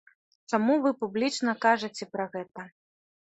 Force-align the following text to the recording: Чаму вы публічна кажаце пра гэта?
Чаму 0.55 0.77
вы 0.85 0.91
публічна 1.01 1.55
кажаце 1.65 2.09
пра 2.13 2.25
гэта? 2.37 2.61